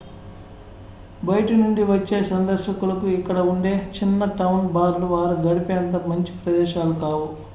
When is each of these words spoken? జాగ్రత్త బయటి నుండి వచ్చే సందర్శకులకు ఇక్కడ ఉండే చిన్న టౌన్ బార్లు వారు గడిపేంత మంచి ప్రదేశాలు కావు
జాగ్రత్త 0.01 1.27
బయటి 1.27 1.53
నుండి 1.57 1.83
వచ్చే 1.89 2.19
సందర్శకులకు 2.29 3.05
ఇక్కడ 3.09 3.37
ఉండే 3.51 3.73
చిన్న 3.97 4.31
టౌన్ 4.39 4.65
బార్లు 4.73 5.07
వారు 5.07 5.35
గడిపేంత 5.45 5.95
మంచి 6.07 6.33
ప్రదేశాలు 6.39 6.95
కావు 7.01 7.27